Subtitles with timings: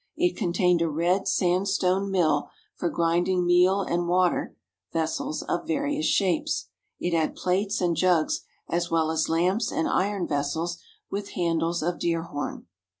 [0.17, 4.55] It contained a red sandstone mill for grinding meal and water
[4.91, 6.69] vessels of various shapes.
[6.99, 11.99] It had plates and jugs as well as lamps and iron vessels with handles of
[11.99, 12.65] deer horn.